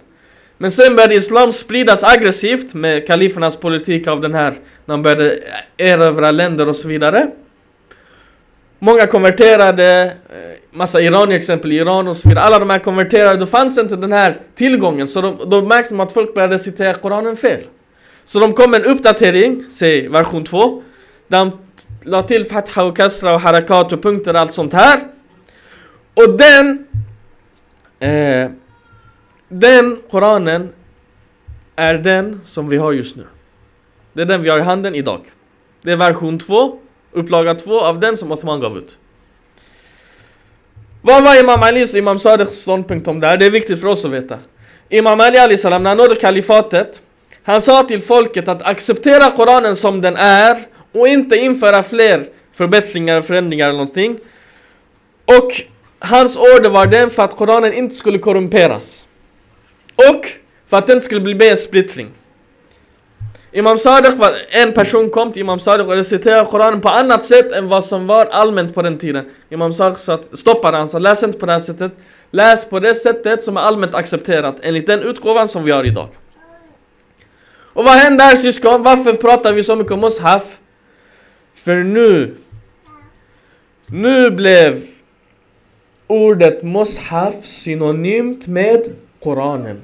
[0.57, 4.53] Men sen började islam spridas aggressivt med kalifernas politik av den här,
[4.85, 5.39] när de började
[5.77, 7.27] erövra länder och så vidare.
[8.83, 12.45] Många konverterade, eh, massa iranier exempel Iran och så vidare.
[12.45, 15.07] Alla de här konverterade, då fanns inte den här tillgången.
[15.07, 17.61] Så de, då märkte man att folk började citera Koranen fel.
[18.23, 20.83] Så de kom med en uppdatering, säg version 2.
[21.27, 21.51] Där de
[22.03, 24.99] la till fatha och kasra och harakat och punkter och allt sånt här.
[26.13, 26.87] Och den
[27.99, 28.51] eh,
[29.49, 30.69] den Koranen
[31.75, 33.25] är den som vi har just nu.
[34.13, 35.21] Det är den vi har i handen idag.
[35.81, 36.79] Det är version 2,
[37.11, 38.97] upplaga 2 av den som Othman gav ut.
[41.01, 43.37] Vad var Imam Alis och Imam Sadiqs ståndpunkt om det här?
[43.37, 44.37] Det är viktigt för oss att veta.
[44.89, 47.01] Imam Ali Ali salam, när han nådde kalifatet,
[47.43, 50.57] han sa till folket att acceptera Koranen som den är
[50.91, 54.19] och inte införa fler förbättringar, förändringar eller någonting.
[55.25, 55.51] Och
[55.99, 59.05] hans order var den för att Koranen inte skulle korrumperas.
[59.95, 60.25] Och
[60.67, 62.11] för att det inte skulle bli mer splittring.
[63.53, 67.51] Imam Sadiq var, en person kom till Imam Sadiq och reciterade Koranen på annat sätt
[67.51, 69.29] än vad som var allmänt på den tiden.
[69.49, 71.91] Imam Sadiq satt, stoppade han, sa läs inte på det här sättet.
[72.31, 76.07] Läs på det sättet som är allmänt accepterat enligt den utgåvan som vi har idag.
[77.73, 78.83] Och vad händer här syskon?
[78.83, 80.59] Varför pratar vi så mycket om Mushaf?
[81.53, 82.35] För nu,
[83.85, 84.83] nu blev
[86.07, 89.81] ordet Mushaf synonymt med Koranen.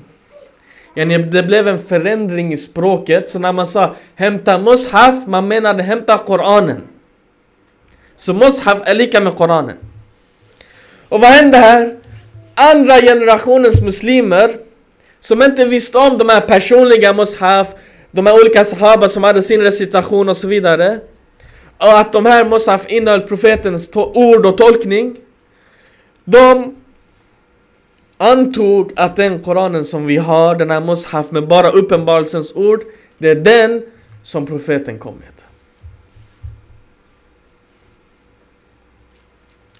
[0.98, 5.84] Yani det blev en förändring i språket, så när man sa hämta Mushaf, man menade
[5.84, 6.82] hämta Koranen.
[8.16, 9.78] Så Mushaf är lika med Koranen.
[11.10, 11.96] Och vad hände här?
[12.56, 14.52] Andra generationens muslimer
[15.20, 17.68] som inte visste om de här personliga Mushaf,
[18.12, 21.00] de här olika sahaba som hade sin recitation och så vidare.
[21.78, 25.16] Och att de här Mushaf innehöll profetens ord och tolkning.
[26.26, 26.76] De
[28.17, 32.84] antog att den Koranen som vi har, den här Mushaf med bara uppenbarelsens ord,
[33.17, 33.84] det är den
[34.23, 35.27] som profeten kom med.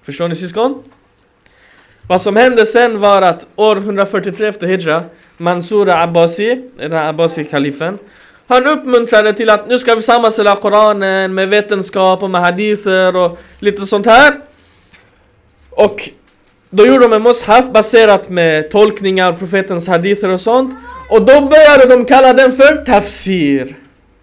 [0.02, 0.84] Förstår ni syskon?
[2.08, 5.04] Vad som hände sen var att år 143 efter Hijra,
[5.38, 7.97] Mansura Abbasi, den här Abbasi-kalifen,
[8.47, 13.39] han uppmuntrade till att nu ska vi sammanställa Koranen med vetenskap och med hadither och
[13.60, 14.34] lite sånt här.
[15.69, 16.10] Och
[16.70, 20.76] då gjorde de en mushaf baserat med tolkningar, profetens hadither och sånt.
[21.10, 23.76] Och då började de kalla den för tafsir.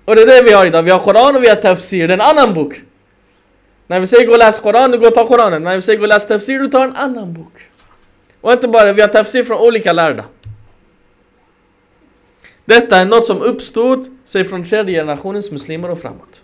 [0.05, 2.15] Och det är det vi har idag, vi har Koran och vi har tafsir, det
[2.15, 2.83] är en annan bok.
[3.87, 5.63] När vi säger gå och läs Koran, du går och tar Koranen.
[5.63, 7.53] När vi säger gå och läs tafsir, du tar en annan bok.
[8.41, 10.25] Och inte bara vi har tafsir från olika lärda.
[12.65, 16.43] Detta är något som uppstod, säg från tredje generationens muslimer och framåt.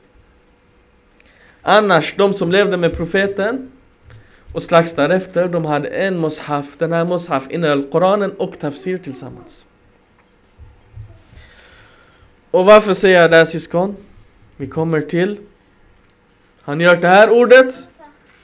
[1.62, 3.70] Annars, de som levde med profeten
[4.52, 6.76] och strax därefter, de hade en mushaf.
[6.78, 9.66] Den här mushaf innehöll Koranen och tafsir tillsammans.
[12.50, 13.96] Och varför säger jag det här syskon?
[14.56, 15.38] Vi kommer till
[16.62, 17.88] Har ni hört det här ordet?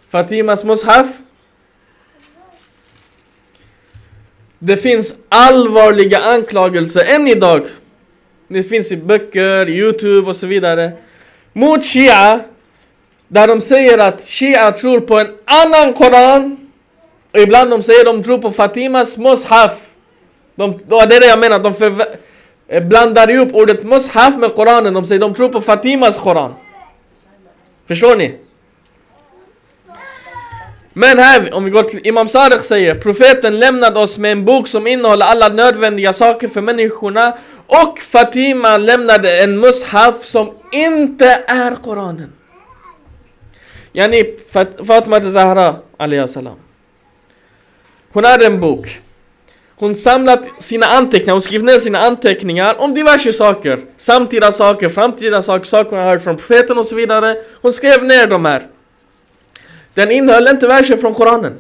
[0.09, 1.07] Fatimas mushaf
[4.59, 7.67] Det finns allvarliga anklagelser än idag.
[8.49, 10.93] Det finns i böcker, Youtube och så vidare.
[11.53, 12.41] Mot Shia.
[13.29, 16.57] Där de säger att Shia tror på en annan Koran.
[17.33, 19.81] Och ibland de säger att de tror på Fatimas Mushaf.
[20.55, 22.07] De, det är det jag menar, de för,
[22.69, 24.95] eh, blandar ihop ordet Mushaf med Koranen.
[24.95, 26.55] De säger att de tror på Fatimas Koran.
[27.89, 28.39] Förstår ni?
[30.93, 34.69] Men här, om vi går till Imam Sadiq säger Profeten lämnade oss med en bok
[34.69, 41.75] som innehåller alla nödvändiga saker för människorna Och Fatima lämnade en mushaf som inte är
[41.75, 42.33] Koranen
[43.97, 45.77] Yani Fat Fatima Zahra
[46.27, 46.57] salam
[48.13, 49.01] Hon hade en bok
[49.79, 55.43] Hon samlat sina anteckningar, hon skrev ner sina anteckningar om diverse saker Samtida saker, framtida
[55.43, 58.67] saker, saker hon hört från profeten och så vidare Hon skrev ner de här
[59.97, 61.55] den innehöll inte verser från Koranen.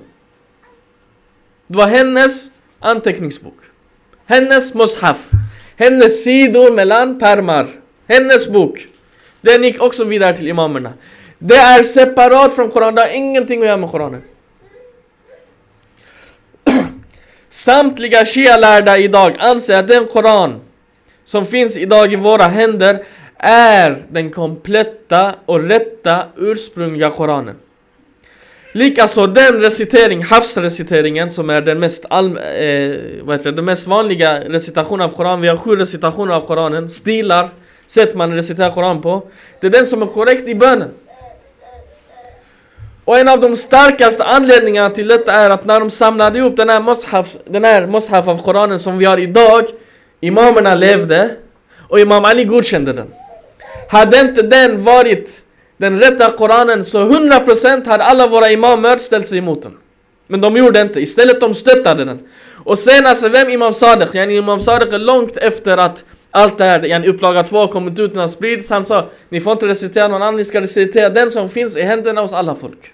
[1.66, 3.59] Det var hennes anteckningsbok.
[4.27, 5.31] Hennes mushaf.
[5.77, 7.66] Hennes sidor mellan pärmar.
[8.09, 8.87] Hennes bok.
[9.40, 10.92] Den gick också vidare till imamerna.
[11.38, 14.22] Det är separat från Koranen, det har ingenting att göra med Koranen.
[17.49, 20.61] Samtliga shia-lärda idag anser att den Koran
[21.25, 23.05] som finns idag i våra händer
[23.38, 27.57] är den kompletta och rätta ursprungliga Koranen.
[28.72, 33.87] Likaså den recitering, havsreciteringen som är den mest, all, eh, vad heter det, den mest
[33.87, 35.40] vanliga recitationen av Koran.
[35.40, 37.49] Vi har sju recitationer av Koranen, stilar,
[37.87, 39.29] sätt man reciterar Koran på.
[39.61, 40.90] Det är den som är korrekt i bönen.
[43.07, 46.69] Och en av de starkaste anledningarna till detta är att när de samlade ihop den
[46.69, 49.64] här mushaf, den här mushaf av Koranen som vi har idag,
[50.21, 51.31] imamerna levde
[51.88, 53.07] och Imam Ali godkände den.
[53.90, 55.42] Hade inte den varit
[55.77, 59.73] den rätta Koranen så 100% hade alla våra imamer ställt sig emot den.
[60.27, 62.29] Men de gjorde inte, istället de stöttade den.
[62.64, 64.14] Och sen alltså, vem Imam Sadiq?
[64.14, 68.14] Yani Imam Sadiq är långt efter att allt det här, yani upplaga 2 kommit ut
[68.14, 68.71] när sprids.
[68.71, 71.83] Han sa, ni får inte recitera någon annan, ni ska recitera den som finns i
[71.83, 72.92] händerna hos alla folk.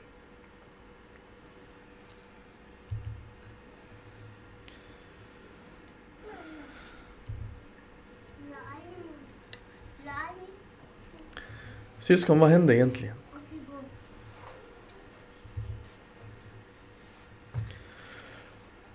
[12.13, 13.15] Syskon, vad hände egentligen?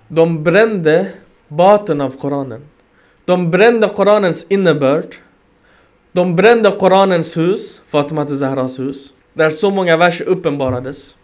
[0.08, 1.12] De brände
[1.48, 2.62] baten av Koranen.
[3.26, 5.16] De brände Koranens innebörd.
[6.12, 9.14] De brände Koranens hus, Fatima Zahras hus.
[9.34, 11.18] Där så många verser uppenbarades.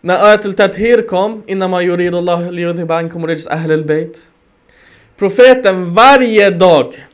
[0.00, 2.50] När Ayatul Tathir kom, innan man gjorde Allah
[3.26, 4.28] rijs ahl al-bayt.
[5.16, 7.06] Profeten varje dag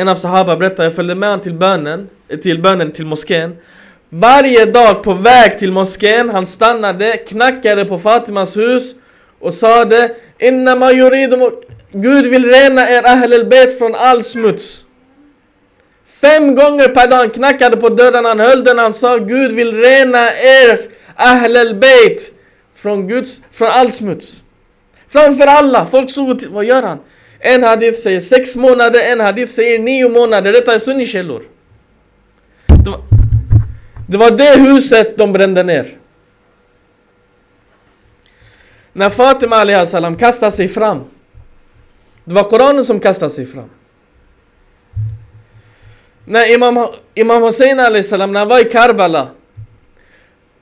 [0.00, 2.08] en av sahaba berättar, jag följde med honom till bönen,
[2.42, 3.56] till bönen till moskén.
[4.08, 8.94] Varje dag på väg till moskén, han stannade, knackade på Fatimas hus
[9.40, 10.92] och sade Innama
[11.92, 14.84] Gud vill rena er Ahl al från all smuts.
[16.06, 19.80] Fem gånger per dag han knackade på dörren, han höll den, han sa Gud vill
[19.80, 20.80] rena er
[21.16, 21.82] Ahl al
[22.74, 24.42] från, Guds, från all smuts.
[25.08, 26.98] Framför alla, folk såg vad gör han?
[27.40, 30.52] En hadith säger sex månader, en hadith säger nio månader.
[30.52, 31.42] Detta är sunnikällor.
[32.66, 33.00] Det var,
[34.08, 35.86] det var det huset de brände ner.
[38.92, 41.04] När Fatima Ali salam kastade sig fram.
[42.24, 43.70] Det var Koranen som kastade sig fram.
[46.24, 49.28] När Imam, Imam Hussein Ali salam, när han var i Karbala.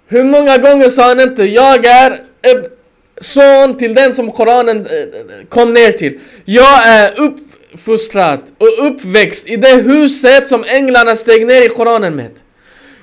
[0.07, 2.22] Hur många gånger sa han inte jag är
[3.21, 6.19] son till den som Koranen eh, eh, kom ner till.
[6.45, 12.31] Jag är uppfostrad och uppväxt i det huset som änglarna steg ner i Koranen med.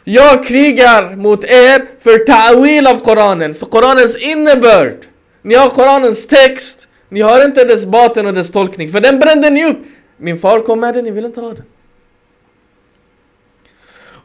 [0.03, 4.97] Jag krigar mot er för ta'wil av Koranen, för Koranens innebörd.
[5.41, 9.49] Ni har Koranens text, ni har inte dess baten och dess tolkning, för den brände
[9.49, 9.77] ni upp.
[10.17, 11.63] Min far kom med den, ni vill inte ha den.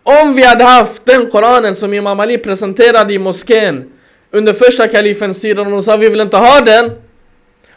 [0.03, 3.93] Om vi hade haft den Koranen som Imam Ali presenterade i moskén
[4.31, 6.91] under första kalifens tid och de sa vi vill inte ha den.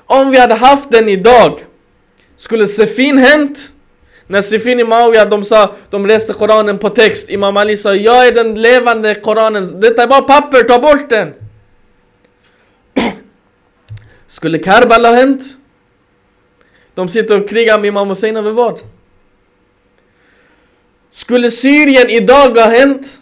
[0.05, 1.59] Om vi hade haft den idag,
[2.35, 3.69] skulle Sefin hänt?
[4.27, 7.29] När Sefin i Mawiyah, de sa, de läste Koranen på text.
[7.29, 9.79] Imam Ali sa, jag är den levande Koranen.
[9.79, 11.33] Detta är bara papper, ta bort den.
[14.27, 15.43] Skulle Karbala ha hänt?
[16.95, 18.79] De sitter och krigar med Imam Hussein över vad?
[21.09, 23.19] Skulle Syrien idag ha hänt?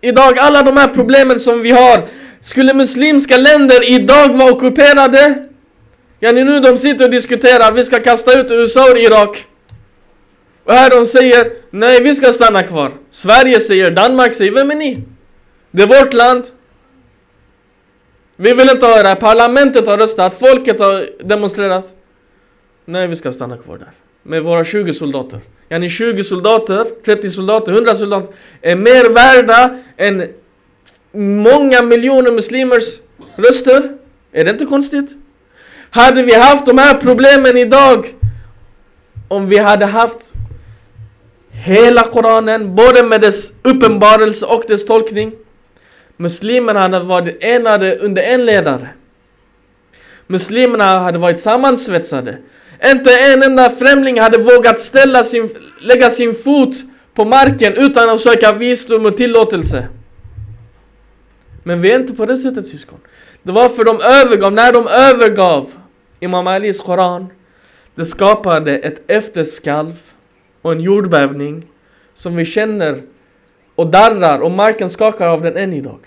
[0.00, 2.08] Idag alla de här problemen som vi har
[2.44, 5.48] skulle muslimska länder idag vara ockuperade?
[6.20, 9.46] Ja, nu de sitter och diskuterar, vi ska kasta ut USA ur Irak.
[10.64, 12.92] Och här de säger, nej vi ska stanna kvar.
[13.10, 15.02] Sverige säger, Danmark säger, vem är ni?
[15.70, 16.44] Det är vårt land.
[18.36, 19.16] Vi vill inte ha det här.
[19.16, 21.94] Parlamentet har röstat, folket har demonstrerat.
[22.84, 23.90] Nej, vi ska stanna kvar där.
[24.22, 25.40] Med våra 20 soldater.
[25.68, 30.28] Ja, ni 20 soldater, 30 soldater, 100 soldater är mer värda än
[31.14, 32.84] många miljoner muslimers
[33.36, 33.92] röster.
[34.32, 35.16] Är det inte konstigt?
[35.90, 38.14] Hade vi haft de här problemen idag
[39.28, 40.32] om vi hade haft
[41.50, 45.32] hela Koranen, både med dess uppenbarelse och dess tolkning.
[46.16, 48.88] Muslimerna hade varit enade under en ledare.
[50.26, 52.38] Muslimerna hade varit sammansvetsade.
[52.84, 55.50] Inte en enda främling hade vågat ställa sin,
[55.80, 56.74] lägga sin fot
[57.14, 59.88] på marken utan att söka visdom och tillåtelse.
[61.64, 62.98] Men vi är inte på det sättet syskon.
[63.42, 65.72] Det var för de övergav, när de övergav
[66.20, 67.26] Imam Alis Koran,
[67.94, 70.12] det skapade ett efterskalv
[70.62, 71.66] och en jordbävning
[72.14, 73.02] som vi känner
[73.74, 76.00] och darrar och marken skakar av den än idag.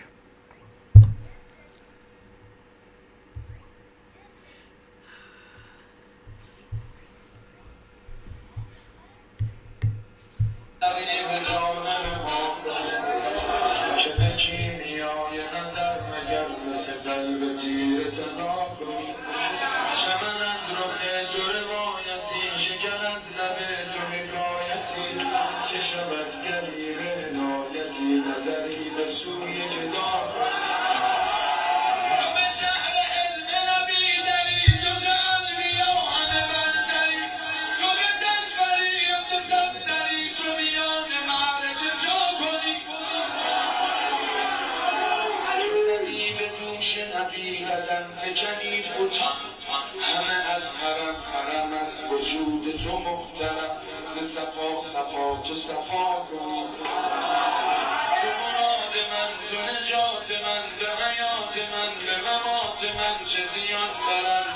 [46.78, 49.38] پیش نبیلدم فکنی بوتان
[50.02, 53.82] همه از حرم حرم از وجود تو محترم.
[54.08, 56.66] ز صفا صفا تو صفا کن.
[58.22, 64.47] تو مراد من تو نجات من به حیات من به ممات من چه زیاد برم.